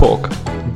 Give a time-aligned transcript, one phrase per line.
[0.00, 0.30] Talk,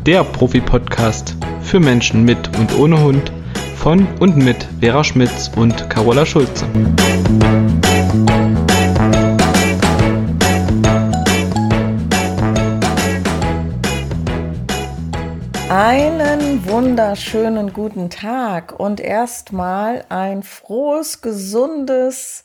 [0.05, 3.33] der Profi-Podcast für Menschen mit und ohne Hund
[3.75, 6.67] von und mit Vera Schmitz und Carola Schulze.
[15.71, 22.45] Einen wunderschönen guten Tag und erstmal ein frohes, gesundes,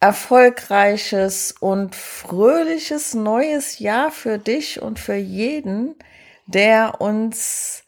[0.00, 5.94] erfolgreiches und fröhliches neues Jahr für dich und für jeden,
[6.46, 7.84] der uns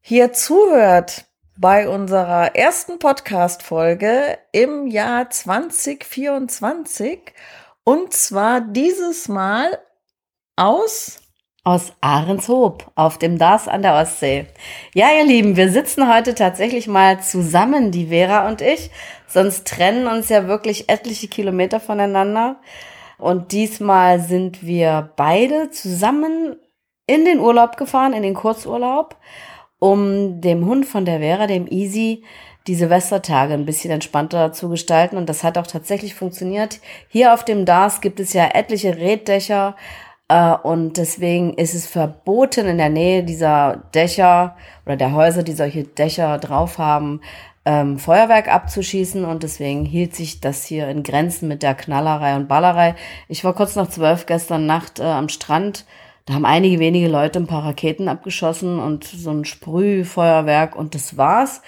[0.00, 1.26] hier zuhört
[1.56, 7.20] bei unserer ersten Podcast-Folge im Jahr 2024
[7.84, 9.78] und zwar dieses Mal
[10.56, 11.20] aus
[11.64, 14.46] aus Ahrenshoop auf dem DAS an der Ostsee.
[14.94, 18.90] Ja, ihr Lieben, wir sitzen heute tatsächlich mal zusammen, die Vera und ich.
[19.26, 22.56] Sonst trennen uns ja wirklich etliche Kilometer voneinander.
[23.18, 26.56] Und diesmal sind wir beide zusammen
[27.08, 29.16] in den Urlaub gefahren, in den Kurzurlaub,
[29.80, 32.22] um dem Hund von der Vera, dem Easy,
[32.68, 35.16] die Silvestertage ein bisschen entspannter zu gestalten.
[35.16, 36.78] Und das hat auch tatsächlich funktioniert.
[37.08, 39.74] Hier auf dem DAS gibt es ja etliche Reddächer,
[40.28, 45.52] äh, und deswegen ist es verboten, in der Nähe dieser Dächer oder der Häuser, die
[45.52, 47.20] solche Dächer drauf haben,
[47.64, 49.24] ähm, Feuerwerk abzuschießen.
[49.24, 52.94] Und deswegen hielt sich das hier in Grenzen mit der Knallerei und Ballerei.
[53.28, 55.86] Ich war kurz nach zwölf gestern Nacht äh, am Strand.
[56.28, 61.16] Da haben einige wenige Leute ein paar Raketen abgeschossen und so ein Sprühfeuerwerk und das
[61.16, 61.62] war's.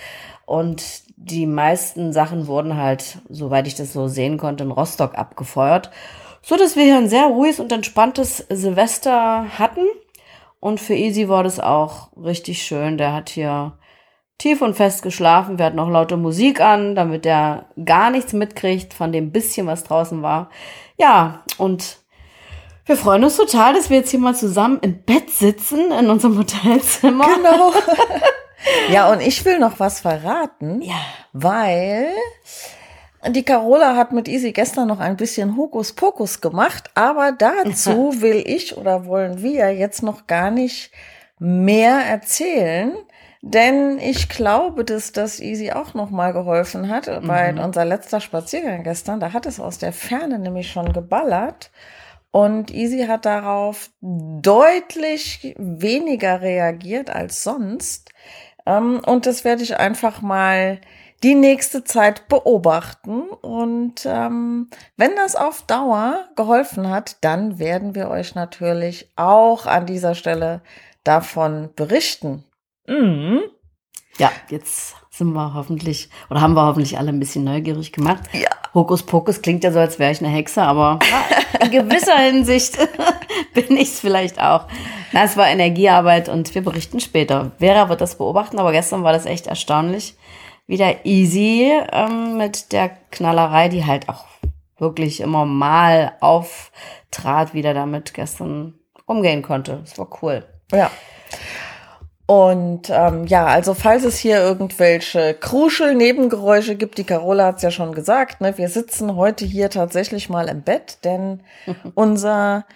[0.46, 5.90] Und die meisten Sachen wurden halt, soweit ich das so sehen konnte, in Rostock abgefeuert
[6.42, 9.86] so dass wir hier ein sehr ruhiges und entspanntes Silvester hatten.
[10.58, 12.98] Und für Easy war das auch richtig schön.
[12.98, 13.78] Der hat hier
[14.38, 15.58] tief und fest geschlafen.
[15.58, 19.84] Wir hatten auch laute Musik an, damit er gar nichts mitkriegt von dem bisschen, was
[19.84, 20.50] draußen war.
[20.98, 21.98] Ja, und
[22.86, 26.38] wir freuen uns total, dass wir jetzt hier mal zusammen im Bett sitzen in unserem
[26.38, 27.26] Hotelzimmer.
[27.36, 27.72] Genau.
[28.90, 30.82] ja, und ich will noch was verraten.
[30.82, 31.00] Ja.
[31.32, 32.08] Weil
[33.28, 38.76] die Carola hat mit Easy gestern noch ein bisschen Hokuspokus gemacht, aber dazu will ich
[38.76, 40.90] oder wollen wir jetzt noch gar nicht
[41.38, 42.92] mehr erzählen,
[43.42, 47.28] denn ich glaube, dass das Easy auch noch mal geholfen hat, mhm.
[47.28, 51.70] weil unser letzter Spaziergang gestern, da hat es aus der Ferne nämlich schon geballert
[52.30, 58.10] und Easy hat darauf deutlich weniger reagiert als sonst
[58.66, 60.80] ähm, und das werde ich einfach mal
[61.22, 63.22] die nächste Zeit beobachten.
[63.28, 69.86] Und ähm, wenn das auf Dauer geholfen hat, dann werden wir euch natürlich auch an
[69.86, 70.62] dieser Stelle
[71.04, 72.44] davon berichten.
[72.86, 73.42] Mhm.
[74.18, 78.24] Ja, jetzt sind wir hoffentlich oder haben wir hoffentlich alle ein bisschen neugierig gemacht.
[78.32, 78.48] Ja.
[78.74, 80.98] Hokuspokus klingt ja so, als wäre ich eine Hexe, aber
[81.60, 82.78] in gewisser Hinsicht
[83.54, 84.66] bin ich es vielleicht auch.
[85.12, 87.52] Na, es war Energiearbeit und wir berichten später.
[87.58, 90.16] Vera wird das beobachten, aber gestern war das echt erstaunlich,
[90.66, 94.24] wieder easy ähm, mit der Knallerei, die halt auch
[94.78, 99.80] wirklich immer mal auftrat, wieder damit gestern umgehen konnte.
[99.84, 100.44] Das war cool.
[100.72, 100.90] Ja.
[102.30, 107.72] Und ähm, ja, also falls es hier irgendwelche Kruschel-Nebengeräusche gibt, die Carola hat es ja
[107.72, 111.42] schon gesagt, ne, wir sitzen heute hier tatsächlich mal im Bett, denn
[111.96, 112.66] unser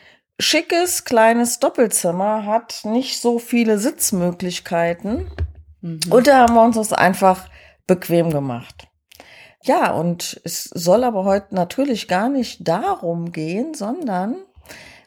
[0.40, 5.30] schickes kleines Doppelzimmer hat nicht so viele Sitzmöglichkeiten.
[5.82, 6.00] Mhm.
[6.10, 7.48] Und da haben wir uns das einfach
[7.86, 8.88] bequem gemacht.
[9.62, 14.34] Ja, und es soll aber heute natürlich gar nicht darum gehen, sondern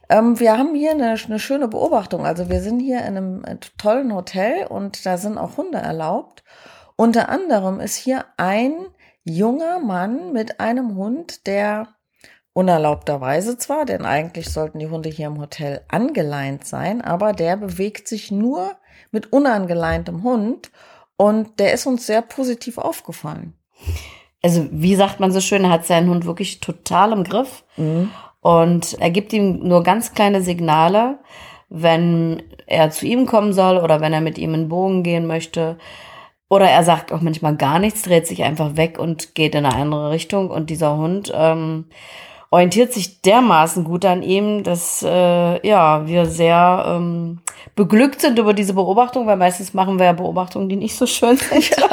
[0.09, 2.25] ähm, wir haben hier eine, eine schöne Beobachtung.
[2.25, 6.43] Also wir sind hier in einem äh, tollen Hotel und da sind auch Hunde erlaubt.
[6.95, 8.73] Unter anderem ist hier ein
[9.23, 11.89] junger Mann mit einem Hund, der
[12.53, 18.07] unerlaubterweise zwar, denn eigentlich sollten die Hunde hier im Hotel angeleint sein, aber der bewegt
[18.07, 18.75] sich nur
[19.11, 20.71] mit unangeleintem Hund
[21.17, 23.53] und der ist uns sehr positiv aufgefallen.
[24.41, 27.63] Also, wie sagt man so schön, er hat seinen Hund wirklich total im Griff.
[27.75, 28.11] Mhm.
[28.41, 31.19] Und er gibt ihm nur ganz kleine Signale,
[31.69, 35.27] wenn er zu ihm kommen soll oder wenn er mit ihm in den Bogen gehen
[35.27, 35.77] möchte.
[36.49, 39.75] Oder er sagt auch manchmal gar nichts, dreht sich einfach weg und geht in eine
[39.75, 40.49] andere Richtung.
[40.49, 41.85] Und dieser Hund ähm,
[42.49, 47.41] orientiert sich dermaßen gut an ihm, dass äh, ja wir sehr ähm,
[47.75, 51.35] beglückt sind über diese Beobachtung, weil meistens machen wir ja Beobachtungen, die nicht so schön
[51.37, 51.69] sind.
[51.69, 51.87] Ja.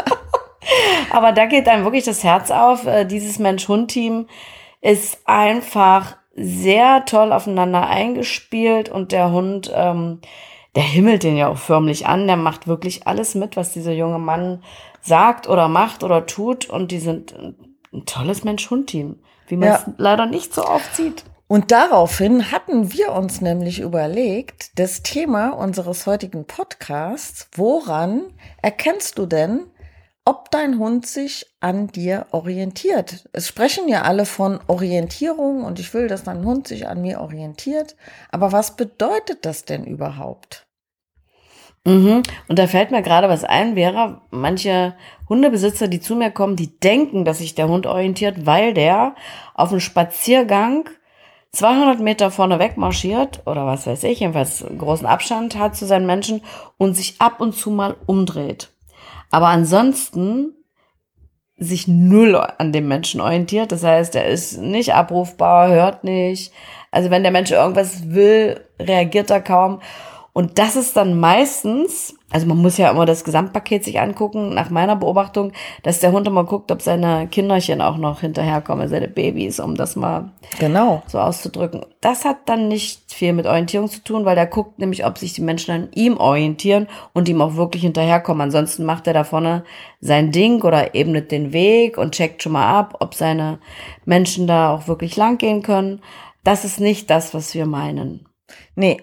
[1.10, 2.86] Aber da geht einem wirklich das Herz auf.
[2.86, 4.26] Äh, dieses Mensch-Hund-Team
[4.80, 10.20] ist einfach sehr toll aufeinander eingespielt und der Hund, ähm,
[10.74, 12.26] der himmelt den ja auch förmlich an.
[12.26, 14.62] Der macht wirklich alles mit, was dieser junge Mann
[15.00, 16.68] sagt oder macht oder tut.
[16.68, 17.34] Und die sind
[17.92, 19.16] ein tolles Mensch-Hund-Team
[19.48, 19.92] wie man es ja.
[19.96, 21.24] leider nicht so oft sieht.
[21.46, 28.22] Und daraufhin hatten wir uns nämlich überlegt, das Thema unseres heutigen Podcasts, woran
[28.62, 29.66] erkennst du denn,
[30.24, 33.28] ob dein Hund sich an dir orientiert?
[33.32, 37.20] Es sprechen ja alle von Orientierung und ich will, dass dein Hund sich an mir
[37.20, 37.96] orientiert.
[38.30, 40.66] Aber was bedeutet das denn überhaupt?
[41.86, 42.22] Mhm.
[42.48, 44.94] Und da fällt mir gerade was ein, Vera, manche
[45.28, 49.14] Hundebesitzer, die zu mir kommen, die denken, dass sich der Hund orientiert, weil der
[49.52, 50.88] auf einem Spaziergang
[51.52, 56.06] 200 Meter vorne weg marschiert oder was weiß ich, jedenfalls großen Abstand hat zu seinen
[56.06, 56.40] Menschen
[56.78, 58.73] und sich ab und zu mal umdreht.
[59.34, 60.54] Aber ansonsten
[61.56, 63.72] sich null an dem Menschen orientiert.
[63.72, 66.52] Das heißt, er ist nicht abrufbar, hört nicht.
[66.92, 69.80] Also wenn der Mensch irgendwas will, reagiert er kaum.
[70.32, 74.68] Und das ist dann meistens, also man muss ja immer das Gesamtpaket sich angucken, nach
[74.68, 75.52] meiner Beobachtung,
[75.84, 79.94] dass der Hund immer guckt, ob seine Kinderchen auch noch hinterherkommen, seine Babys, um das
[79.94, 81.04] mal genau.
[81.06, 81.86] so auszudrücken.
[82.00, 85.32] Das hat dann nicht viel mit Orientierung zu tun, weil der guckt nämlich, ob sich
[85.32, 88.42] die Menschen an ihm orientieren und ihm auch wirklich hinterherkommen.
[88.42, 89.62] Ansonsten macht er da vorne
[90.00, 93.60] sein Ding oder ebnet den Weg und checkt schon mal ab, ob seine
[94.06, 96.00] Menschen da auch wirklich lang gehen können.
[96.42, 98.26] Das ist nicht das, was wir meinen.
[98.74, 99.02] Nee,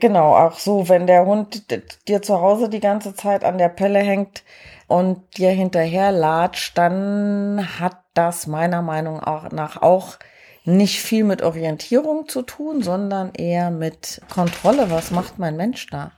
[0.00, 1.64] Genau, auch so, wenn der Hund
[2.08, 4.42] dir zu Hause die ganze Zeit an der Pelle hängt
[4.88, 9.20] und dir hinterher latscht, dann hat das meiner Meinung
[9.52, 10.18] nach auch
[10.64, 14.90] nicht viel mit Orientierung zu tun, sondern eher mit Kontrolle.
[14.90, 16.10] Was macht mein Mensch da?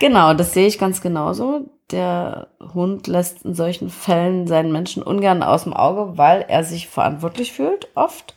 [0.00, 1.66] Genau, das sehe ich ganz genauso.
[1.90, 6.88] Der Hund lässt in solchen Fällen seinen Menschen ungern aus dem Auge, weil er sich
[6.88, 8.34] verantwortlich fühlt, oft,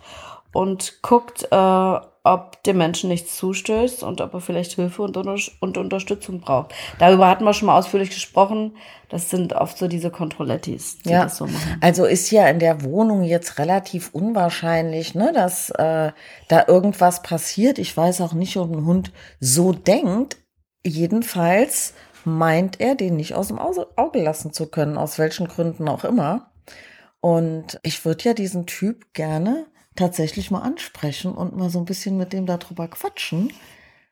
[0.53, 5.77] und guckt, äh, ob dem Menschen nichts zustößt und ob er vielleicht Hilfe und, und
[5.77, 6.73] Unterstützung braucht.
[6.99, 8.77] Darüber hatten wir schon mal ausführlich gesprochen.
[9.09, 11.23] Das sind oft so diese Kontrollettis, die ja.
[11.23, 11.77] das so machen.
[11.81, 16.11] Also ist ja in der Wohnung jetzt relativ unwahrscheinlich, ne, dass äh,
[16.47, 17.79] da irgendwas passiert.
[17.79, 20.37] Ich weiß auch nicht, ob ein Hund so denkt.
[20.85, 21.93] Jedenfalls
[22.23, 26.51] meint er, den nicht aus dem Auge lassen zu können, aus welchen Gründen auch immer.
[27.19, 29.65] Und ich würde ja diesen Typ gerne
[29.95, 33.51] tatsächlich mal ansprechen und mal so ein bisschen mit dem darüber quatschen.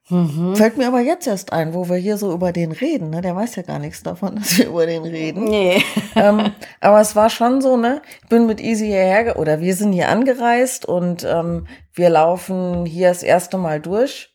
[0.10, 0.56] Mhm.
[0.56, 3.12] Fällt mir aber jetzt erst ein, wo wir hier so über den reden.
[3.12, 3.22] Ne?
[3.22, 5.46] Der weiß ja gar nichts davon, dass wir über den reden.
[5.46, 5.84] Nee.
[6.16, 8.02] ähm, aber es war schon so, ne?
[8.24, 13.10] Ich bin mit Easy hierher, oder wir sind hier angereist und ähm, wir laufen hier
[13.10, 14.34] das erste Mal durch.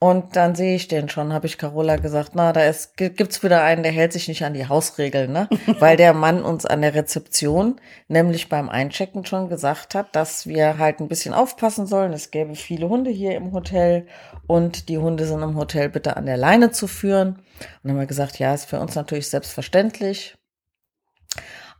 [0.00, 3.64] Und dann sehe ich den schon, habe ich Carola gesagt, na, da ist, gibt's wieder
[3.64, 5.48] einen, der hält sich nicht an die Hausregeln, ne?
[5.80, 10.78] Weil der Mann uns an der Rezeption, nämlich beim Einchecken schon gesagt hat, dass wir
[10.78, 12.12] halt ein bisschen aufpassen sollen.
[12.12, 14.06] Es gäbe viele Hunde hier im Hotel
[14.46, 17.30] und die Hunde sind im Hotel bitte an der Leine zu führen.
[17.30, 17.44] Und
[17.82, 20.36] dann haben wir gesagt, ja, ist für uns natürlich selbstverständlich.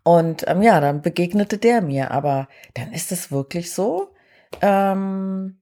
[0.03, 4.11] Und ähm, ja, dann begegnete der mir, aber dann ist es wirklich so,
[4.61, 5.58] ähm,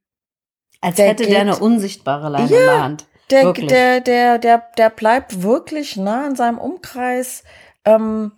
[0.80, 3.06] als der hätte geht, der eine unsichtbare Leine ja, in der Hand.
[3.30, 3.68] Der, wirklich.
[3.68, 7.42] der, der, der, der bleibt wirklich nah in seinem Umkreis.
[7.84, 8.32] Ähm,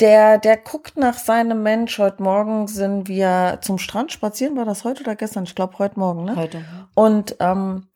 [0.00, 1.98] der, der guckt nach seinem Mensch.
[1.98, 4.56] Heute Morgen sind wir zum Strand spazieren.
[4.56, 5.44] War das heute oder gestern?
[5.44, 6.36] Ich glaube heute Morgen, ne?
[6.36, 6.64] Heute.
[6.94, 7.88] Und ähm,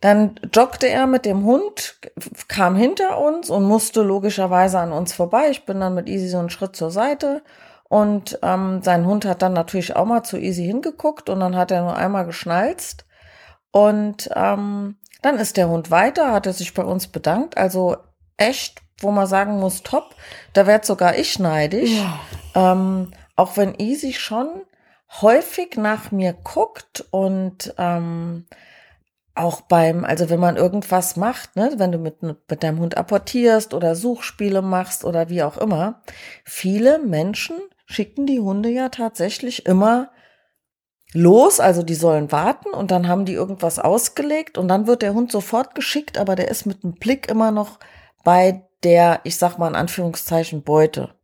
[0.00, 2.00] dann joggte er mit dem Hund,
[2.48, 5.48] kam hinter uns und musste logischerweise an uns vorbei.
[5.50, 7.42] Ich bin dann mit Easy so einen Schritt zur Seite
[7.92, 11.70] und ähm, sein Hund hat dann natürlich auch mal zu Easy hingeguckt und dann hat
[11.70, 13.04] er nur einmal geschnalzt.
[13.70, 17.58] Und ähm, dann ist der Hund weiter, hat er sich bei uns bedankt.
[17.58, 17.98] Also
[18.38, 20.14] echt, wo man sagen muss, top.
[20.54, 21.90] Da werd sogar ich neidisch.
[21.90, 22.72] Ja.
[22.72, 24.48] Ähm, auch wenn Easy schon
[25.20, 28.46] häufig nach mir guckt und ähm,
[29.34, 33.74] auch beim, also wenn man irgendwas macht, ne, wenn du mit, mit deinem Hund apportierst
[33.74, 36.00] oder Suchspiele machst oder wie auch immer,
[36.42, 37.56] viele Menschen
[37.92, 40.10] schicken die Hunde ja tatsächlich immer
[41.12, 45.14] los, also die sollen warten und dann haben die irgendwas ausgelegt und dann wird der
[45.14, 47.78] Hund sofort geschickt, aber der ist mit dem Blick immer noch
[48.24, 51.14] bei der, ich sag mal in Anführungszeichen, Beute.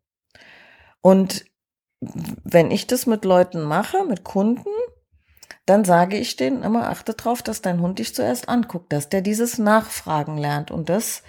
[1.01, 1.47] Und
[2.01, 4.69] wenn ich das mit Leuten mache, mit Kunden,
[5.67, 9.21] dann sage ich denen immer, achte drauf, dass dein Hund dich zuerst anguckt, dass der
[9.21, 11.23] dieses Nachfragen lernt und das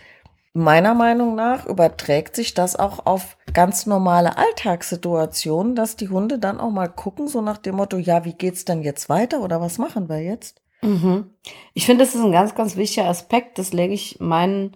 [0.59, 6.59] meiner Meinung nach überträgt sich das auch auf ganz normale Alltagssituationen, dass die Hunde dann
[6.59, 9.77] auch mal gucken, so nach dem Motto, ja, wie geht's denn jetzt weiter oder was
[9.77, 10.61] machen wir jetzt?
[10.81, 11.31] Mhm.
[11.73, 13.57] Ich finde, das ist ein ganz, ganz wichtiger Aspekt.
[13.57, 14.75] Das lege ich meinen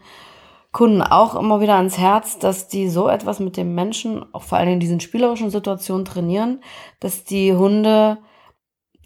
[0.72, 4.58] Kunden auch immer wieder ans Herz, dass die so etwas mit dem Menschen, auch vor
[4.58, 6.62] allem in diesen spielerischen Situationen trainieren,
[7.00, 8.18] dass die Hunde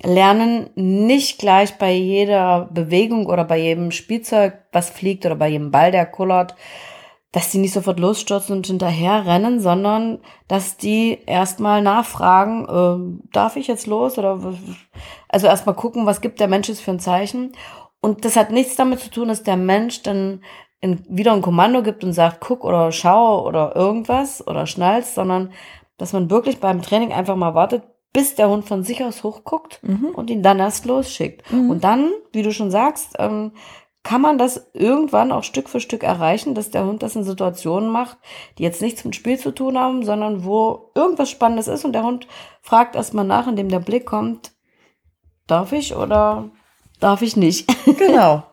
[0.04, 5.72] lernen nicht gleich bei jeder Bewegung oder bei jedem Spielzeug, was fliegt oder bei jedem
[5.72, 6.56] Ball, der kullert,
[7.32, 13.56] dass die nicht sofort losstürzen und hinterher rennen, sondern dass die erstmal nachfragen, äh, darf
[13.56, 14.40] ich jetzt los oder
[15.28, 17.52] also erstmal gucken, was gibt der Mensch jetzt für ein Zeichen.
[18.00, 20.42] Und das hat nichts damit zu tun, dass der Mensch dann
[20.80, 25.52] in, wieder ein Kommando gibt und sagt, guck oder schau oder irgendwas oder schnallst, sondern
[25.98, 27.84] dass man wirklich beim Training einfach mal wartet,
[28.14, 30.08] bis der Hund von sich aus hochguckt mhm.
[30.16, 31.52] und ihn dann erst losschickt.
[31.52, 31.70] Mhm.
[31.70, 33.52] Und dann, wie du schon sagst, ähm,
[34.08, 37.90] kann man das irgendwann auch Stück für Stück erreichen, dass der Hund das in Situationen
[37.90, 38.18] macht,
[38.58, 42.04] die jetzt nichts mit Spiel zu tun haben, sondern wo irgendwas Spannendes ist und der
[42.04, 42.26] Hund
[42.62, 44.54] fragt erstmal nach, indem der Blick kommt,
[45.46, 46.50] darf ich oder
[47.02, 47.70] darf ich nicht?
[47.98, 48.44] genau.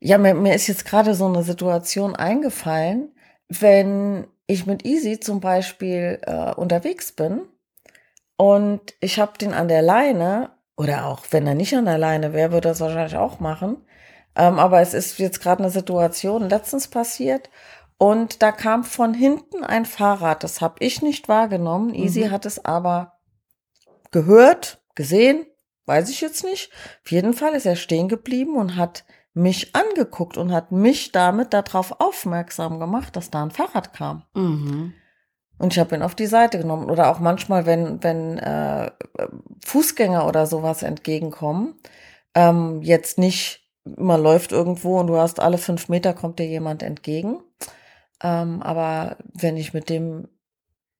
[0.00, 3.14] Ja, mir, mir ist jetzt gerade so eine Situation eingefallen,
[3.48, 7.42] wenn ich mit Easy zum Beispiel äh, unterwegs bin
[8.36, 12.32] und ich habe den an der Leine, oder auch wenn er nicht an der Leine
[12.32, 13.86] wäre, würde er das wahrscheinlich auch machen,
[14.36, 17.50] ähm, aber es ist jetzt gerade eine Situation letztens passiert
[17.98, 20.42] und da kam von hinten ein Fahrrad.
[20.42, 21.94] Das habe ich nicht wahrgenommen.
[21.94, 22.30] Easy mhm.
[22.32, 23.18] hat es aber
[24.10, 25.46] gehört, gesehen,
[25.86, 26.72] weiß ich jetzt nicht.
[27.04, 31.52] Auf jeden Fall ist er stehen geblieben und hat mich angeguckt und hat mich damit
[31.52, 34.24] darauf aufmerksam gemacht, dass da ein Fahrrad kam.
[34.34, 34.94] Mhm.
[35.64, 36.90] Und ich habe ihn auf die Seite genommen.
[36.90, 38.90] Oder auch manchmal, wenn, wenn äh,
[39.64, 41.74] Fußgänger oder sowas entgegenkommen,
[42.34, 46.82] ähm, jetzt nicht man läuft irgendwo und du hast alle fünf Meter kommt dir jemand
[46.82, 47.40] entgegen.
[48.22, 50.28] Ähm, aber wenn ich mit dem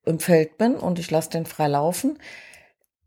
[0.07, 2.19] im Feld bin und ich lasse den frei laufen,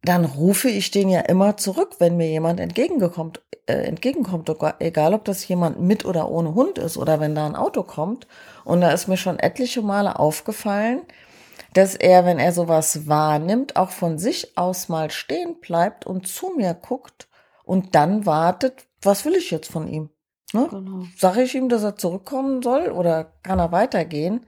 [0.04, 5.26] dann rufe ich den ja immer zurück, wenn mir jemand entgegenkommt, äh, entgegenkommt, egal ob
[5.26, 8.28] das jemand mit oder ohne Hund ist oder wenn da ein Auto kommt.
[8.64, 11.02] Und da ist mir schon etliche Male aufgefallen,
[11.78, 16.54] dass er, wenn er sowas wahrnimmt, auch von sich aus mal stehen bleibt und zu
[16.58, 17.28] mir guckt
[17.66, 20.10] und dann wartet, was will ich jetzt von ihm?
[20.54, 20.68] Ne?
[20.72, 21.04] Genau.
[21.16, 24.48] Sage ich ihm, dass er zurückkommen soll oder kann er weitergehen?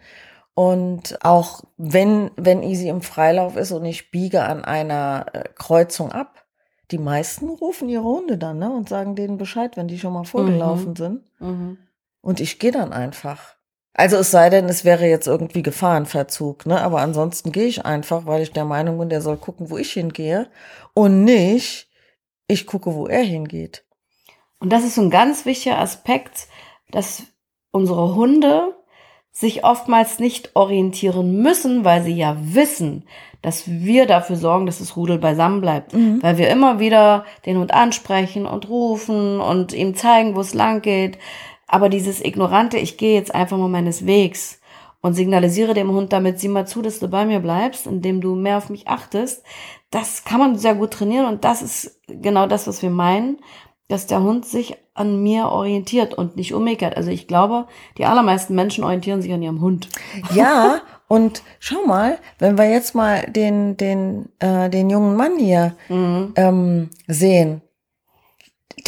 [0.56, 6.12] Und auch wenn, wenn Easy im Freilauf ist und ich biege an einer äh, Kreuzung
[6.12, 6.48] ab,
[6.90, 10.24] die meisten rufen ihre Hunde dann ne, und sagen denen Bescheid, wenn die schon mal
[10.24, 10.96] vorgelaufen mhm.
[10.96, 11.40] sind.
[11.40, 11.78] Mhm.
[12.22, 13.59] Und ich gehe dann einfach.
[13.94, 16.82] Also es sei denn, es wäre jetzt irgendwie Gefahrenverzug, ne?
[16.82, 19.92] Aber ansonsten gehe ich einfach, weil ich der Meinung bin, der soll gucken, wo ich
[19.92, 20.48] hingehe
[20.94, 21.90] und nicht,
[22.48, 23.84] ich gucke, wo er hingeht.
[24.60, 26.48] Und das ist so ein ganz wichtiger Aspekt,
[26.92, 27.24] dass
[27.72, 28.76] unsere Hunde
[29.32, 33.06] sich oftmals nicht orientieren müssen, weil sie ja wissen,
[33.42, 35.94] dass wir dafür sorgen, dass das Rudel beisammen bleibt.
[35.94, 36.22] Mhm.
[36.22, 40.82] Weil wir immer wieder den Hund ansprechen und rufen und ihm zeigen, wo es lang
[40.82, 41.18] geht.
[41.70, 44.60] Aber dieses ignorante, ich gehe jetzt einfach mal meines Wegs
[45.02, 48.36] und signalisiere dem Hund damit, sieh mal zu, dass du bei mir bleibst, indem du
[48.36, 49.44] mehr auf mich achtest,
[49.92, 53.38] das kann man sehr gut trainieren und das ist genau das, was wir meinen
[53.90, 56.96] dass der Hund sich an mir orientiert und nicht umgekehrt.
[56.96, 57.66] Also ich glaube,
[57.98, 59.90] die allermeisten Menschen orientieren sich an ihrem Hund.
[60.34, 65.74] Ja, und schau mal, wenn wir jetzt mal den, den, äh, den jungen Mann hier
[65.90, 66.34] mhm.
[66.36, 67.62] ähm, sehen.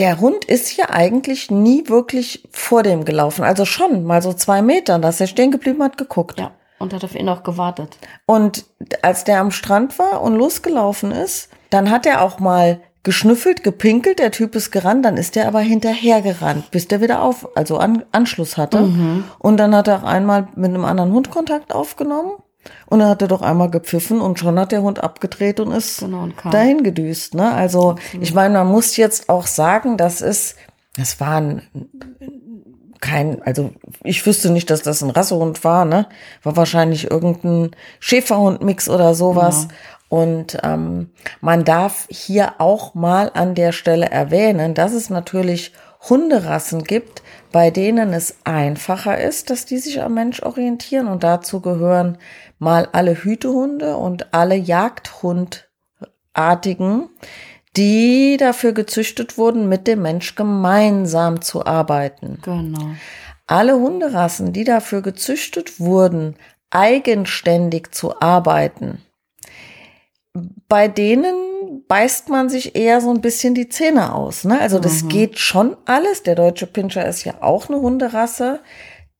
[0.01, 3.43] Der Hund ist ja eigentlich nie wirklich vor dem gelaufen.
[3.43, 6.39] Also schon mal so zwei Meter, dass er stehen geblieben hat, geguckt.
[6.39, 7.99] Ja, und hat auf ihn auch gewartet.
[8.25, 8.65] Und
[9.03, 14.17] als der am Strand war und losgelaufen ist, dann hat er auch mal geschnüffelt, gepinkelt,
[14.17, 18.03] der Typ ist gerannt, dann ist er aber hinterhergerannt, bis der wieder auf, also an,
[18.11, 18.81] Anschluss hatte.
[18.81, 19.25] Mhm.
[19.37, 22.31] Und dann hat er auch einmal mit einem anderen Hund Kontakt aufgenommen.
[22.85, 25.99] Und dann hat er doch einmal gepfiffen und schon hat der Hund abgedreht und ist
[25.99, 27.35] genau, und dahin gedüst.
[27.35, 27.51] Ne?
[27.51, 28.25] Also Absolut.
[28.25, 30.55] ich meine, man muss jetzt auch sagen, das ist,
[30.95, 31.61] das war ein,
[32.99, 33.71] kein, also
[34.03, 36.07] ich wüsste nicht, dass das ein Rassehund war, ne?
[36.43, 39.67] War wahrscheinlich irgendein Schäferhund-Mix oder sowas.
[39.67, 39.79] Genau.
[40.23, 45.71] Und ähm, man darf hier auch mal an der Stelle erwähnen, dass es natürlich
[46.09, 51.07] Hunderassen gibt, bei denen es einfacher ist, dass die sich am Mensch orientieren.
[51.07, 52.17] Und dazu gehören
[52.59, 57.09] mal alle Hütehunde und alle Jagdhundartigen,
[57.77, 62.39] die dafür gezüchtet wurden, mit dem Mensch gemeinsam zu arbeiten.
[62.41, 62.95] Genau.
[63.47, 66.35] Alle Hunderassen, die dafür gezüchtet wurden,
[66.69, 69.01] eigenständig zu arbeiten,
[70.67, 71.50] bei denen
[71.87, 74.43] beißt man sich eher so ein bisschen die Zähne aus.
[74.43, 74.59] Ne?
[74.59, 75.09] Also das mhm.
[75.09, 76.23] geht schon alles.
[76.23, 78.61] Der deutsche Pinscher ist ja auch eine Hunderasse.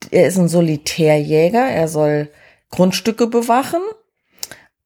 [0.10, 1.64] Er ist ein Solitärjäger.
[1.64, 2.30] Er soll
[2.70, 3.82] Grundstücke bewachen,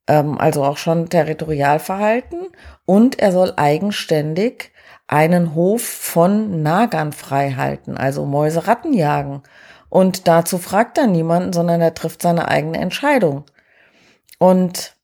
[0.08, 2.48] ähm, also auch schon Territorialverhalten.
[2.86, 4.72] Und er soll eigenständig
[5.08, 9.44] einen Hof von Nagern frei halten, also Mäuse, Ratten jagen.
[9.90, 13.46] Und dazu fragt er niemanden, sondern er trifft seine eigene Entscheidung.
[14.40, 14.95] Und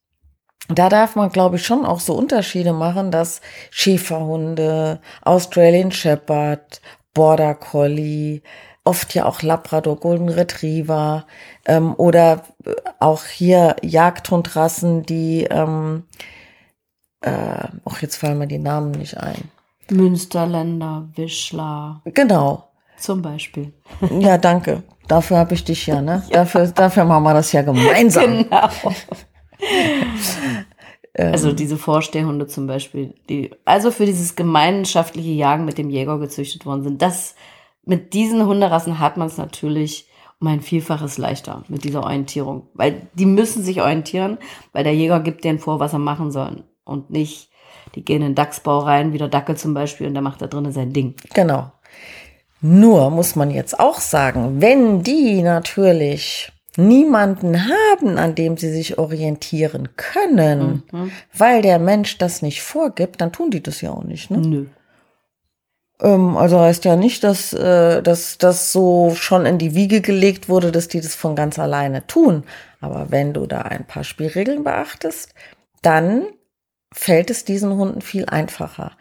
[0.78, 6.82] da darf man, glaube ich, schon auch so Unterschiede machen, dass Schäferhunde, Australian Shepherd,
[7.14, 8.42] Border Collie,
[8.84, 11.26] oft ja auch Labrador, Golden Retriever
[11.66, 16.04] ähm, oder äh, auch hier Jagdhundrassen, die, ähm,
[17.22, 19.50] äh, auch jetzt fallen mir die Namen nicht ein.
[19.90, 22.02] Münsterländer, Wischler.
[22.06, 22.70] Genau.
[22.98, 23.74] Zum Beispiel.
[24.20, 24.84] Ja, danke.
[25.08, 26.24] Dafür habe ich dich ja, ne?
[26.30, 26.38] Ja.
[26.38, 28.44] Dafür, dafür machen wir das ja gemeinsam.
[28.44, 28.70] Genau.
[31.18, 36.66] Also diese Vorstehhunde zum Beispiel, die also für dieses gemeinschaftliche Jagen mit dem Jäger gezüchtet
[36.66, 37.02] worden sind.
[37.02, 37.36] Das
[37.84, 40.08] mit diesen Hunderassen hat man es natürlich
[40.40, 44.38] um ein Vielfaches leichter mit dieser Orientierung, weil die müssen sich orientieren,
[44.74, 47.50] weil der Jäger gibt denen vor, was er machen soll und nicht
[47.96, 50.48] die gehen in den Dachsbau rein, wie der Dackel zum Beispiel, und der macht da
[50.48, 51.16] drinnen sein Ding.
[51.34, 51.72] Genau.
[52.62, 58.98] Nur muss man jetzt auch sagen, wenn die natürlich niemanden haben, an dem sie sich
[58.98, 61.12] orientieren können, mhm.
[61.34, 64.32] weil der Mensch das nicht vorgibt, dann tun die das ja auch nicht.
[64.32, 64.38] Ne?
[64.38, 64.66] Nö.
[66.02, 70.50] Ähm, also heißt ja nicht, dass, äh, dass das so schon in die Wiege gelegt
[70.50, 72.44] wurde, dass die das von ganz alleine tun.
[72.80, 75.34] Aber wenn du da ein paar Spielregeln beachtest,
[75.82, 76.26] dann
[76.94, 78.94] fällt es diesen Hunden viel einfacher.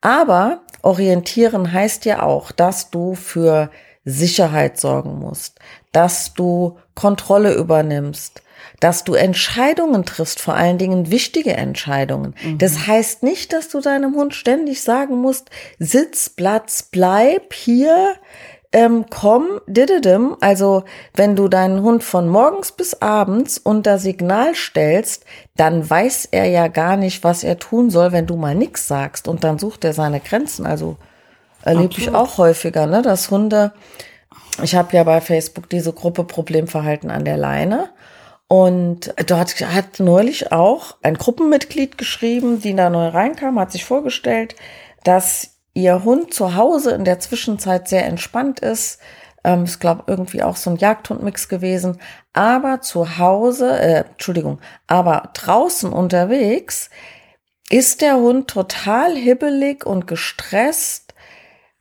[0.00, 3.70] Aber orientieren heißt ja auch, dass du für
[4.04, 5.58] Sicherheit sorgen musst,
[5.92, 8.42] dass du Kontrolle übernimmst,
[8.80, 12.34] dass du Entscheidungen triffst, vor allen Dingen wichtige Entscheidungen.
[12.42, 12.58] Mhm.
[12.58, 18.16] Das heißt nicht, dass du deinem Hund ständig sagen musst, Sitz, Platz, bleib hier,
[18.74, 20.36] ähm, komm, dididim.
[20.40, 20.82] Also
[21.14, 25.24] wenn du deinen Hund von morgens bis abends unter Signal stellst,
[25.56, 29.28] dann weiß er ja gar nicht, was er tun soll, wenn du mal nix sagst.
[29.28, 30.66] Und dann sucht er seine Grenzen.
[30.66, 30.96] Also
[31.62, 33.72] erlebe ich auch häufiger, ne, dass Hunde.
[34.62, 37.90] Ich habe ja bei Facebook diese Gruppe Problemverhalten an der Leine.
[38.46, 44.54] Und dort hat neulich auch ein Gruppenmitglied geschrieben, die da neu reinkam, hat sich vorgestellt,
[45.02, 49.00] dass ihr Hund zu Hause in der Zwischenzeit sehr entspannt ist.
[49.42, 51.98] Ähm, ist, glaube irgendwie auch so ein Jagdhundmix gewesen.
[52.32, 56.90] Aber zu Hause, äh, Entschuldigung, aber draußen unterwegs
[57.70, 61.03] ist der Hund total hibbelig und gestresst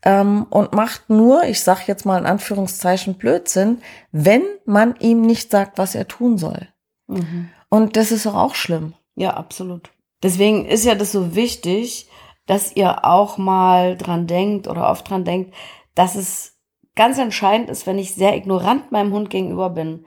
[0.03, 5.51] ähm, und macht nur, ich sag jetzt mal in Anführungszeichen Blödsinn, wenn man ihm nicht
[5.51, 6.67] sagt, was er tun soll.
[7.07, 7.49] Mhm.
[7.69, 8.93] Und das ist auch schlimm.
[9.15, 9.91] Ja, absolut.
[10.21, 12.07] Deswegen ist ja das so wichtig,
[12.45, 15.53] dass ihr auch mal dran denkt oder oft dran denkt,
[15.95, 16.57] dass es
[16.95, 20.05] ganz entscheidend ist, wenn ich sehr ignorant meinem Hund gegenüber bin,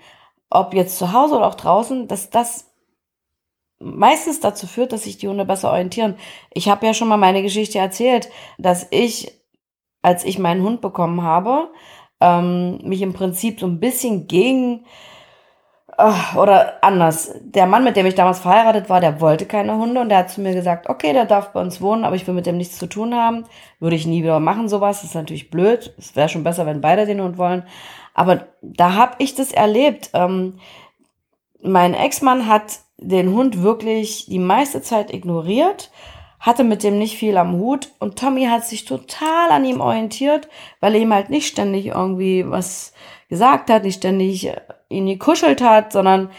[0.51, 2.73] ob jetzt zu Hause oder auch draußen, dass das
[3.79, 6.17] meistens dazu führt, dass sich die Hunde besser orientieren.
[6.53, 9.33] Ich habe ja schon mal meine Geschichte erzählt, dass ich,
[10.07, 11.69] als ich meinen Hund bekommen habe,
[12.21, 14.85] ähm, mich im Prinzip so ein bisschen gegen
[15.99, 17.33] Ah, oder anders.
[17.41, 20.31] Der Mann, mit dem ich damals verheiratet war, der wollte keine Hunde und der hat
[20.31, 22.77] zu mir gesagt, okay, der darf bei uns wohnen, aber ich will mit dem nichts
[22.77, 23.45] zu tun haben.
[23.81, 25.01] Würde ich nie wieder machen, sowas.
[25.01, 25.95] Das ist natürlich blöd.
[25.97, 27.63] Es wäre schon besser, wenn beide den Hund wollen.
[28.13, 30.11] Aber da habe ich das erlebt.
[30.13, 30.59] Ähm,
[31.63, 35.91] mein Ex-Mann hat den Hund wirklich die meiste Zeit ignoriert,
[36.47, 40.49] hatte mit dem nicht viel am Hut und Tommy hat sich total an ihm orientiert,
[40.81, 42.93] weil er ihm halt nicht ständig irgendwie was
[43.29, 44.53] gesagt hat, nicht ständig
[44.89, 46.31] ihn gekuschelt hat, sondern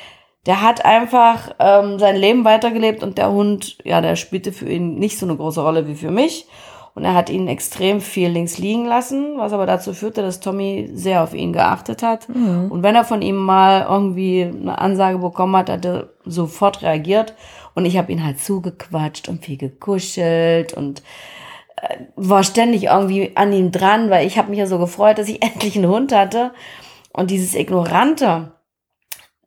[0.46, 4.96] der hat einfach ähm, sein Leben weitergelebt und der Hund, ja, der spielte für ihn
[4.96, 6.48] nicht so eine große Rolle wie für mich.
[6.96, 10.90] Und er hat ihn extrem viel links liegen lassen, was aber dazu führte, dass Tommy
[10.94, 12.28] sehr auf ihn geachtet hat.
[12.28, 12.72] Mhm.
[12.72, 17.36] Und wenn er von ihm mal irgendwie eine Ansage bekommen hat, hat er sofort reagiert.
[17.78, 21.04] Und ich habe ihn halt zugequatscht und viel gekuschelt und
[21.80, 25.30] äh, war ständig irgendwie an ihm dran, weil ich habe mich ja so gefreut, dass
[25.30, 26.56] ich endlich einen Hund hatte.
[27.14, 28.54] Und dieses Ignorante,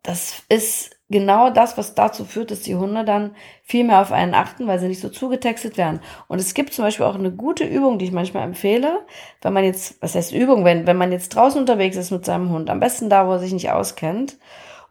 [0.01, 4.33] das ist genau das, was dazu führt, dass die Hunde dann viel mehr auf einen
[4.33, 5.99] achten, weil sie nicht so zugetextet werden.
[6.29, 9.05] Und es gibt zum Beispiel auch eine gute Übung, die ich manchmal empfehle,
[9.41, 12.49] wenn man jetzt, was heißt Übung, wenn, wenn man jetzt draußen unterwegs ist mit seinem
[12.49, 14.37] Hund, am besten da, wo er sich nicht auskennt.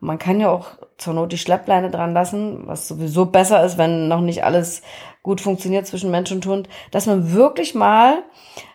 [0.01, 4.09] Man kann ja auch zur Not die Schleppleine dran lassen, was sowieso besser ist, wenn
[4.09, 4.83] noch nicht alles
[5.23, 8.23] gut funktioniert zwischen Mensch und Hund, dass man wirklich mal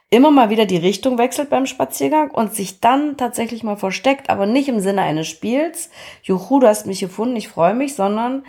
[0.09, 4.45] immer mal wieder die Richtung wechselt beim Spaziergang und sich dann tatsächlich mal versteckt, aber
[4.45, 5.89] nicht im Sinne eines Spiels,
[6.23, 8.45] juhu, du hast mich gefunden, ich freue mich, sondern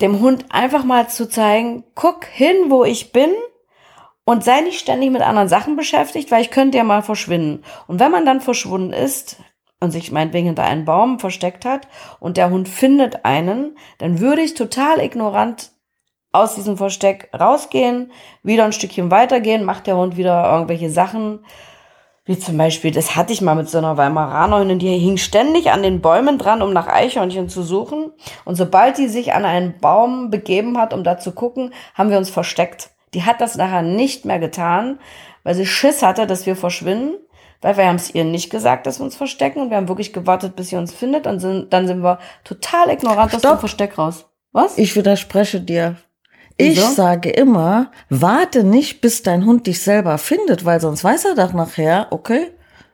[0.00, 3.30] dem Hund einfach mal zu zeigen, guck hin, wo ich bin
[4.24, 7.64] und sei nicht ständig mit anderen Sachen beschäftigt, weil ich könnte ja mal verschwinden.
[7.86, 9.36] Und wenn man dann verschwunden ist
[9.82, 11.88] und sich meinetwegen hinter einem Baum versteckt hat
[12.20, 15.72] und der Hund findet einen, dann würde ich total ignorant
[16.30, 18.10] aus diesem Versteck rausgehen,
[18.42, 21.44] wieder ein Stückchen weitergehen, macht der Hund wieder irgendwelche Sachen.
[22.24, 25.82] Wie zum Beispiel, das hatte ich mal mit so einer Weimaranerin, die hing ständig an
[25.82, 28.12] den Bäumen dran, um nach Eichhörnchen zu suchen.
[28.44, 32.18] Und sobald die sich an einen Baum begeben hat, um da zu gucken, haben wir
[32.18, 32.90] uns versteckt.
[33.12, 35.00] Die hat das nachher nicht mehr getan,
[35.42, 37.14] weil sie Schiss hatte, dass wir verschwinden.
[37.62, 40.12] Weil wir haben es ihr nicht gesagt, dass wir uns verstecken und wir haben wirklich
[40.12, 43.96] gewartet, bis sie uns findet und sind, dann sind wir total ignorant aus dem Versteck
[43.96, 44.26] raus.
[44.52, 44.76] Was?
[44.76, 45.96] Ich widerspreche dir.
[46.58, 46.92] Ich Wieso?
[46.92, 51.54] sage immer, warte nicht, bis dein Hund dich selber findet, weil sonst weiß er doch
[51.54, 52.50] nachher, okay,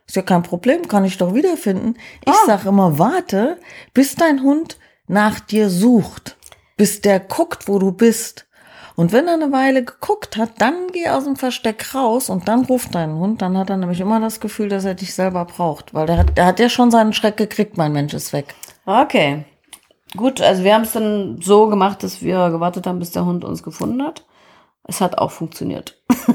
[0.07, 1.97] ist ja kein Problem, kann ich doch wiederfinden.
[2.25, 2.47] Ich Ah.
[2.47, 3.59] sage immer, warte,
[3.95, 4.79] bis dein Hund
[5.09, 6.37] nach dir sucht,
[6.77, 8.47] bis der guckt, wo du bist.
[8.99, 12.65] Und wenn er eine Weile geguckt hat, dann geh aus dem Versteck raus und dann
[12.65, 13.41] ruft deinen Hund.
[13.43, 16.37] Dann hat er nämlich immer das Gefühl, dass er dich selber braucht, weil der hat,
[16.37, 18.57] der hat ja schon seinen Schreck gekriegt, mein Mensch ist weg.
[18.87, 19.45] Okay.
[20.17, 23.45] Gut, also wir haben es dann so gemacht, dass wir gewartet haben, bis der Hund
[23.45, 24.25] uns gefunden hat.
[24.83, 26.03] Es hat auch funktioniert.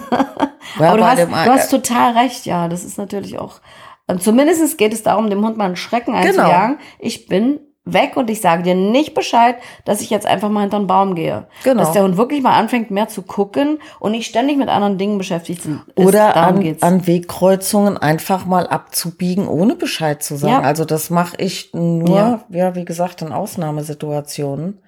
[0.80, 2.68] Ja, Aber du hast, du hast total recht, ja.
[2.68, 3.60] Das ist natürlich auch.
[4.08, 6.26] ähm, Zumindest geht es darum, dem Hund mal einen Schrecken Genau.
[6.44, 6.78] einzujagen.
[6.98, 10.80] Ich bin weg und ich sage dir nicht Bescheid, dass ich jetzt einfach mal hinter
[10.80, 11.48] den Baum gehe.
[11.64, 11.82] Genau.
[11.82, 15.18] Dass der Hund wirklich mal anfängt, mehr zu gucken und nicht ständig mit anderen Dingen
[15.18, 15.70] beschäftigt ist.
[15.98, 16.82] Oder an, geht's.
[16.82, 20.54] an Wegkreuzungen einfach mal abzubiegen, ohne Bescheid zu sagen.
[20.54, 20.62] Ja.
[20.62, 22.44] Also das mache ich nur, Ja.
[22.50, 22.76] ja.
[22.76, 24.80] wie gesagt, in Ausnahmesituationen.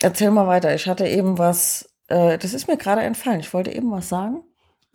[0.00, 0.74] Erzähl mal weiter.
[0.74, 3.40] Ich hatte eben was, äh, das ist mir gerade entfallen.
[3.40, 4.42] Ich wollte eben was sagen.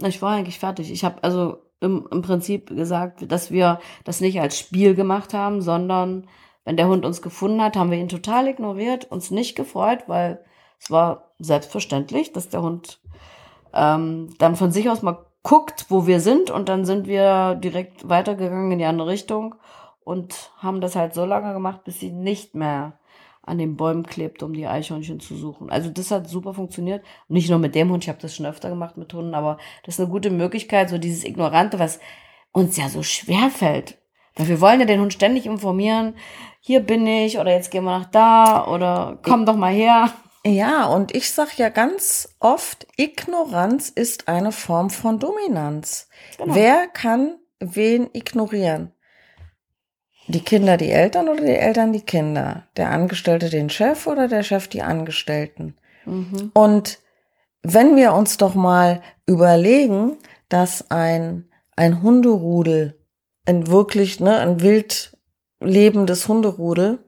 [0.04, 0.92] Ich war eigentlich fertig.
[0.92, 5.62] Ich habe also im, im Prinzip gesagt, dass wir das nicht als Spiel gemacht haben,
[5.62, 6.28] sondern
[6.66, 10.44] wenn der Hund uns gefunden hat, haben wir ihn total ignoriert, uns nicht gefreut, weil
[10.80, 13.00] es war selbstverständlich, dass der Hund
[13.74, 18.08] ähm, dann von sich aus mal guckt, wo wir sind und dann sind wir direkt
[18.08, 19.56] weitergegangen in die andere Richtung
[20.04, 23.00] und haben das halt so lange gemacht, bis sie nicht mehr
[23.42, 25.70] an den Bäumen klebt, um die Eichhörnchen zu suchen.
[25.70, 27.04] Also das hat super funktioniert.
[27.28, 29.96] Nicht nur mit dem Hund, ich habe das schon öfter gemacht mit Hunden, aber das
[29.96, 32.00] ist eine gute Möglichkeit, so dieses Ignorante, was
[32.52, 33.98] uns ja so schwer fällt.
[34.40, 36.16] Weil wir wollen ja den Hund ständig informieren,
[36.62, 40.14] hier bin ich oder jetzt gehen wir nach da oder komm doch mal her.
[40.46, 46.08] Ja, und ich sag ja ganz oft, Ignoranz ist eine Form von Dominanz.
[46.38, 46.56] Genau.
[46.56, 48.94] Wer kann wen ignorieren?
[50.28, 52.68] Die Kinder die Eltern oder die Eltern die Kinder?
[52.78, 55.76] Der Angestellte den Chef oder der Chef die Angestellten?
[56.06, 56.52] Mhm.
[56.54, 57.00] Und
[57.62, 62.99] wenn wir uns doch mal überlegen, dass ein, ein Hunderudel,
[63.50, 65.18] ein wirklich, ne, ein wild
[65.60, 67.00] lebendes Hunderudel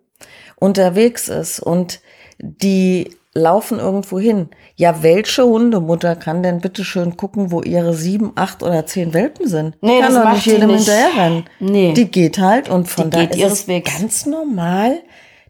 [0.55, 2.01] unterwegs ist und
[2.39, 4.49] die laufen irgendwo hin.
[4.75, 9.47] Ja, welche Hundemutter kann denn bitte schön gucken, wo ihre sieben, acht oder zehn Welpen
[9.47, 9.77] sind?
[9.81, 10.85] Nee, kann das doch nicht jedem nicht.
[10.87, 11.43] hinterherrennen.
[11.59, 11.93] Nee.
[11.93, 13.99] Die geht halt und von Die da geht ist es Wegs.
[13.99, 14.99] ganz normal,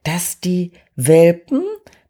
[0.04, 1.64] dass die Welpen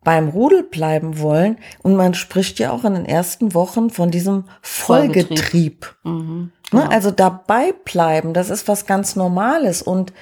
[0.03, 4.45] beim Rudel bleiben wollen und man spricht ja auch in den ersten Wochen von diesem
[4.61, 5.85] Vollgetrieb.
[5.85, 5.95] Vollgetrieb.
[6.03, 6.51] Mhm.
[6.71, 6.89] Ne?
[6.89, 10.13] Also dabei bleiben, das ist was ganz Normales und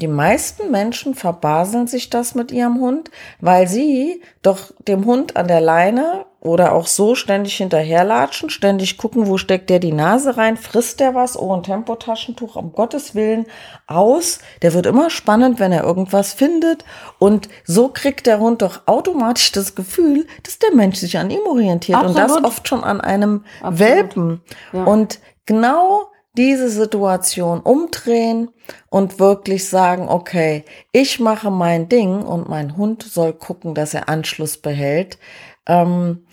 [0.00, 3.10] die meisten Menschen verbaseln sich das mit ihrem Hund,
[3.40, 9.28] weil sie doch dem Hund an der Leine oder auch so ständig hinterherlatschen, ständig gucken,
[9.28, 13.46] wo steckt der die Nase rein, frisst der was, oh, ein Tempotaschentuch, um Gottes Willen,
[13.86, 14.40] aus.
[14.62, 16.84] Der wird immer spannend, wenn er irgendwas findet
[17.18, 21.46] und so kriegt der Hund doch automatisch das Gefühl, dass der Mensch sich an ihm
[21.46, 22.44] orientiert und das Absolut.
[22.46, 23.78] oft schon an einem Absolut.
[23.78, 24.40] Welpen.
[24.72, 24.84] Ja.
[24.84, 28.48] Und genau diese Situation umdrehen
[28.88, 34.08] und wirklich sagen, okay, ich mache mein Ding und mein Hund soll gucken, dass er
[34.08, 35.18] Anschluss behält.
[35.66, 36.26] Ähm,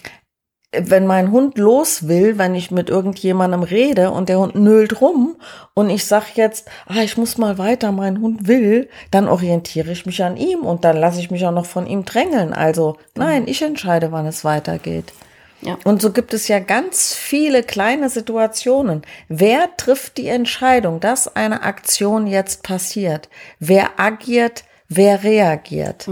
[0.72, 5.36] wenn mein Hund los will, wenn ich mit irgendjemandem rede und der Hund nölt rum
[5.74, 10.06] und ich sag jetzt, ah, ich muss mal weiter, mein Hund will, dann orientiere ich
[10.06, 12.54] mich an ihm und dann lasse ich mich auch noch von ihm drängeln.
[12.54, 15.12] Also nein, ich entscheide, wann es weitergeht.
[15.62, 15.78] Ja.
[15.84, 19.02] Und so gibt es ja ganz viele kleine Situationen.
[19.28, 23.30] Wer trifft die Entscheidung, dass eine Aktion jetzt passiert?
[23.60, 24.63] Wer agiert?
[24.88, 26.08] Wer reagiert?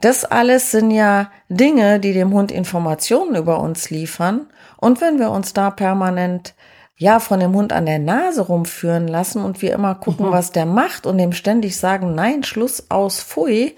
[0.00, 4.46] Das alles sind ja Dinge, die dem Hund Informationen über uns liefern.
[4.78, 6.54] Und wenn wir uns da permanent
[6.96, 10.66] ja von dem Hund an der Nase rumführen lassen und wir immer gucken, was der
[10.66, 13.74] macht und dem ständig sagen, nein, Schluss aus, pfui,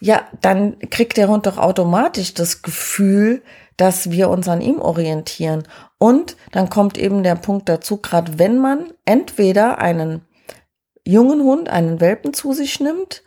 [0.00, 3.42] ja, dann kriegt der Hund doch automatisch das Gefühl,
[3.80, 5.62] dass wir uns an ihm orientieren.
[5.96, 10.20] Und dann kommt eben der Punkt dazu, gerade wenn man entweder einen
[11.06, 13.22] jungen Hund, einen Welpen zu sich nimmt,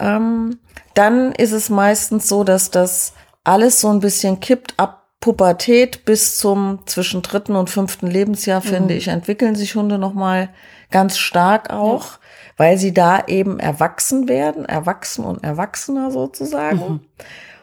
[0.00, 0.58] ähm,
[0.94, 6.36] dann ist es meistens so, dass das alles so ein bisschen kippt ab Pubertät bis
[6.36, 10.48] zum zwischen dritten und fünften Lebensjahr, finde ich, entwickeln sich Hunde nochmal
[10.90, 12.18] ganz stark auch,
[12.56, 17.06] weil sie da eben erwachsen werden, erwachsen und erwachsener sozusagen.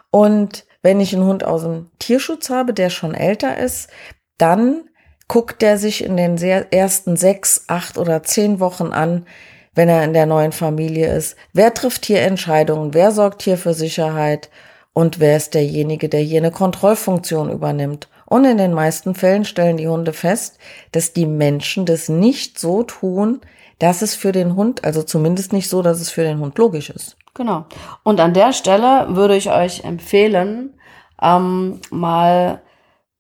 [0.10, 3.90] Und wenn ich einen Hund aus dem Tierschutz habe, der schon älter ist,
[4.38, 4.84] dann
[5.28, 9.26] guckt der sich in den ersten sechs, acht oder zehn Wochen an,
[9.76, 11.36] wenn er in der neuen Familie ist.
[11.54, 12.94] Wer trifft hier Entscheidungen?
[12.94, 14.50] Wer sorgt hier für Sicherheit?
[14.94, 18.10] Und wer ist derjenige, der hier eine Kontrollfunktion übernimmt?
[18.26, 20.58] Und in den meisten Fällen stellen die Hunde fest,
[20.92, 23.42] dass die Menschen das nicht so tun,
[23.80, 26.90] dass es für den Hund, also zumindest nicht so, dass es für den Hund logisch
[26.90, 27.18] ist.
[27.34, 27.66] Genau.
[28.04, 30.80] Und an der Stelle würde ich euch empfehlen,
[31.22, 32.62] ähm, mal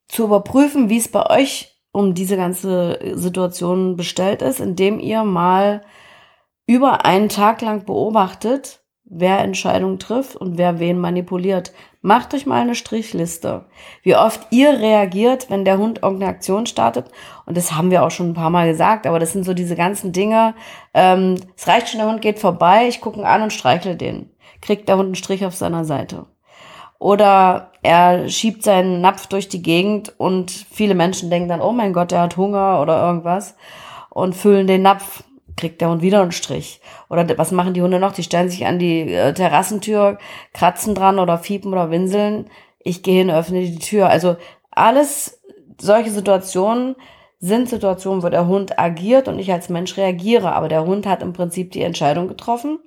[0.07, 5.81] zu überprüfen, wie es bei euch um diese ganze Situation bestellt ist, indem ihr mal
[6.67, 11.73] über einen Tag lang beobachtet, wer Entscheidungen trifft und wer wen manipuliert.
[12.01, 13.65] Macht euch mal eine Strichliste,
[14.03, 17.11] wie oft ihr reagiert, wenn der Hund irgendeine Aktion startet.
[17.45, 19.75] Und das haben wir auch schon ein paar Mal gesagt, aber das sind so diese
[19.75, 20.53] ganzen Dinge.
[20.93, 24.29] Ähm, es reicht schon, der Hund geht vorbei, ich gucke ihn an und streichle den.
[24.61, 26.27] Kriegt der Hund einen Strich auf seiner Seite.
[26.99, 31.93] Oder er schiebt seinen Napf durch die Gegend und viele Menschen denken dann, oh mein
[31.93, 33.55] Gott, der hat Hunger oder irgendwas
[34.09, 35.23] und füllen den Napf
[35.59, 36.81] kriegt der Hund wieder einen Strich.
[37.09, 38.13] Oder was machen die Hunde noch?
[38.13, 40.17] Die stellen sich an die äh, Terrassentür,
[40.53, 42.49] kratzen dran oder fiepen oder winseln.
[42.79, 44.09] Ich gehe hin, öffne die Tür.
[44.09, 44.37] Also
[44.71, 45.41] alles
[45.79, 46.95] solche Situationen
[47.39, 50.53] sind Situationen, wo der Hund agiert und ich als Mensch reagiere.
[50.53, 52.79] Aber der Hund hat im Prinzip die Entscheidung getroffen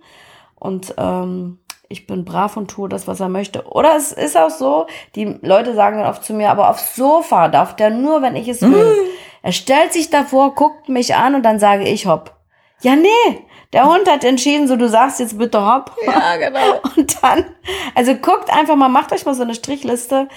[0.56, 1.58] und ähm,
[1.88, 3.66] ich bin brav und tue das, was er möchte.
[3.68, 7.48] Oder es ist auch so, die Leute sagen dann oft zu mir, aber aufs Sofa
[7.48, 8.70] darf der nur, wenn ich es will.
[8.70, 9.08] Mm.
[9.42, 12.41] Er stellt sich davor, guckt mich an und dann sage ich hopp.
[12.82, 15.92] Ja, nee, der Hund hat entschieden, so du sagst jetzt bitte hopp.
[16.04, 16.80] Ja, genau.
[16.96, 17.46] Und dann,
[17.94, 20.28] also guckt einfach mal, macht euch mal so eine Strichliste.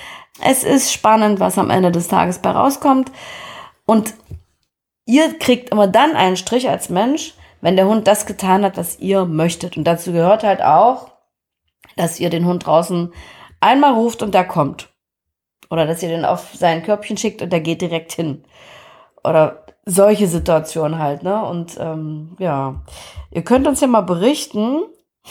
[0.41, 3.12] Es ist spannend, was am Ende des Tages bei rauskommt.
[3.86, 4.13] Und
[5.05, 8.99] ihr kriegt immer dann einen Strich als Mensch, wenn der Hund das getan hat, was
[8.99, 9.75] ihr möchtet.
[9.75, 11.10] Und dazu gehört halt auch,
[11.97, 13.13] dass ihr den Hund draußen
[13.60, 14.89] einmal ruft und der kommt.
[15.69, 18.43] Oder dass ihr den auf sein Körbchen schickt und der geht direkt hin.
[19.23, 21.43] Oder solche Situationen halt, ne?
[21.45, 22.82] Und ähm, ja,
[23.32, 24.82] ihr könnt uns ja mal berichten,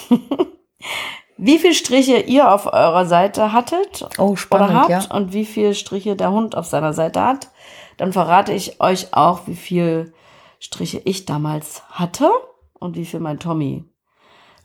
[1.36, 5.16] wie viele Striche ihr auf eurer Seite hattet oh, spannend, oder habt ja.
[5.16, 7.50] und wie viele Striche der Hund auf seiner Seite hat.
[7.96, 10.12] Dann verrate ich euch auch, wie viel
[10.60, 12.30] Striche ich damals hatte
[12.78, 13.84] und wie viel mein Tommy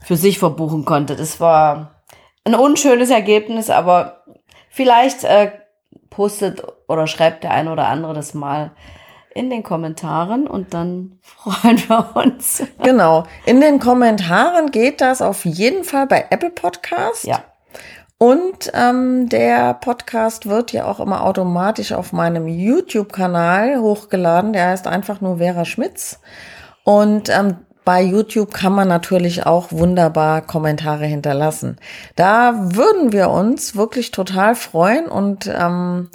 [0.01, 1.15] für sich verbuchen konnte.
[1.15, 2.01] Das war
[2.43, 4.23] ein unschönes Ergebnis, aber
[4.69, 5.51] vielleicht äh,
[6.09, 8.71] postet oder schreibt der eine oder andere das mal
[9.33, 12.63] in den Kommentaren und dann freuen wir uns.
[12.83, 13.25] Genau.
[13.45, 17.25] In den Kommentaren geht das auf jeden Fall bei Apple Podcast.
[17.25, 17.43] Ja.
[18.17, 24.51] Und ähm, der Podcast wird ja auch immer automatisch auf meinem YouTube-Kanal hochgeladen.
[24.51, 26.19] Der heißt einfach nur Vera Schmitz.
[26.83, 31.77] Und ähm, bei YouTube kann man natürlich auch wunderbar Kommentare hinterlassen.
[32.15, 36.09] Da würden wir uns wirklich total freuen und ähm,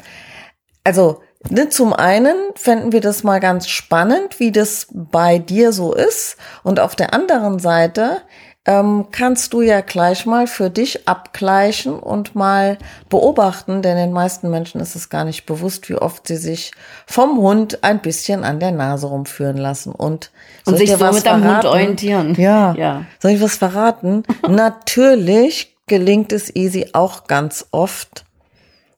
[0.85, 5.95] also Ne, zum einen fänden wir das mal ganz spannend, wie das bei dir so
[5.95, 6.37] ist.
[6.63, 8.23] Und auf der anderen Seite
[8.67, 12.79] ähm, kannst du ja gleich mal für dich abgleichen und mal
[13.11, 16.73] beobachten, denn den meisten Menschen ist es gar nicht bewusst, wie oft sie sich
[17.07, 20.31] vom Hund ein bisschen an der Nase rumführen lassen und,
[20.65, 22.35] und sich so mit dem Hund orientieren.
[22.37, 22.75] Ja.
[22.75, 23.05] ja.
[23.21, 24.23] Soll ich was verraten?
[24.49, 28.25] Natürlich gelingt es Easy auch ganz oft,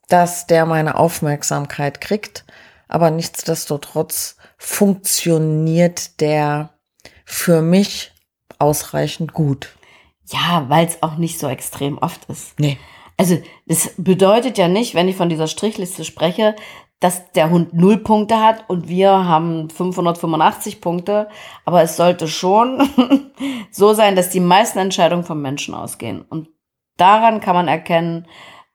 [0.09, 2.45] dass der meine Aufmerksamkeit kriegt.
[2.88, 6.71] Aber nichtsdestotrotz funktioniert der
[7.25, 8.12] für mich
[8.59, 9.77] ausreichend gut.
[10.29, 12.59] Ja, weil es auch nicht so extrem oft ist.
[12.59, 12.79] Nee.
[13.16, 16.55] Also das bedeutet ja nicht, wenn ich von dieser Strichliste spreche,
[17.01, 21.29] dass der Hund null Punkte hat und wir haben 585 Punkte.
[21.64, 22.88] Aber es sollte schon
[23.71, 26.23] so sein, dass die meisten Entscheidungen vom Menschen ausgehen.
[26.23, 26.49] Und
[26.97, 28.27] daran kann man erkennen,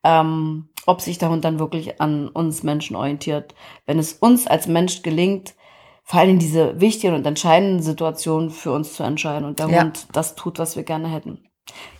[0.04, 3.54] ähm, ob sich der Hund dann wirklich an uns Menschen orientiert.
[3.86, 5.56] Wenn es uns als Mensch gelingt,
[6.04, 9.84] vor allem diese wichtigen und entscheidenden Situationen für uns zu entscheiden und der ja.
[9.84, 11.44] Hund das tut, was wir gerne hätten.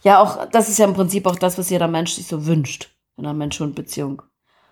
[0.04, 2.90] Ja, auch das ist ja im Prinzip auch das, was jeder Mensch sich so wünscht
[3.18, 4.24] in einer Mensch-Hund-Beziehung.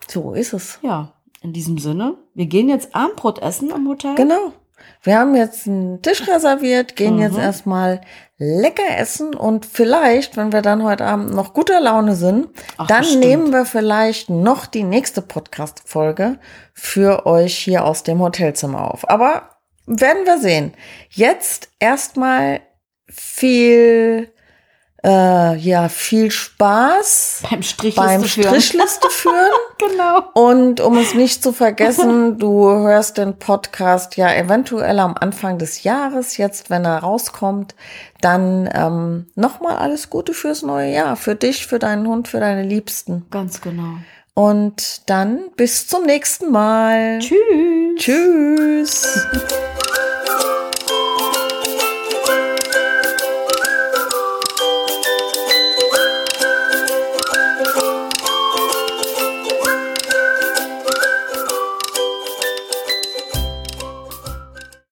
[0.08, 0.80] So ist es.
[0.82, 4.16] Ja, in diesem Sinne, wir gehen jetzt Abendbrot essen im Hotel.
[4.16, 4.54] Genau.
[5.02, 7.22] Wir haben jetzt einen Tisch reserviert, gehen mhm.
[7.22, 8.02] jetzt erstmal
[8.38, 13.02] lecker essen und vielleicht, wenn wir dann heute Abend noch guter Laune sind, Ach, dann
[13.02, 13.26] bestimmt.
[13.26, 16.40] nehmen wir vielleicht noch die nächste Podcast-Folge
[16.74, 19.10] für euch hier aus dem Hotelzimmer auf.
[19.10, 19.50] Aber
[19.86, 20.74] werden wir sehen.
[21.10, 22.62] Jetzt erstmal
[23.08, 24.32] viel
[25.04, 29.52] äh, ja, viel Spaß beim Strichliste beim Strichliste führen.
[29.78, 30.24] genau.
[30.34, 35.84] Und um es nicht zu vergessen, du hörst den Podcast ja eventuell am Anfang des
[35.84, 37.76] Jahres, jetzt wenn er rauskommt,
[38.22, 42.64] dann ähm, nochmal alles Gute fürs neue Jahr, für dich, für deinen Hund, für deine
[42.64, 43.26] Liebsten.
[43.32, 44.00] Ganz genau.
[44.34, 47.20] Und dann bis zum nächsten Mal.
[47.20, 47.98] Tschüss.
[47.98, 49.26] Tschüss.